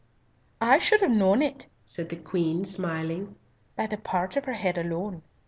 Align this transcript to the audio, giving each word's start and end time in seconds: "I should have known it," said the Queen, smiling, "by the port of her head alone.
"I 0.59 0.79
should 0.79 1.01
have 1.01 1.11
known 1.11 1.43
it," 1.43 1.67
said 1.85 2.09
the 2.09 2.15
Queen, 2.15 2.65
smiling, 2.65 3.35
"by 3.75 3.85
the 3.85 3.99
port 3.99 4.35
of 4.35 4.45
her 4.45 4.53
head 4.55 4.79
alone. 4.79 5.21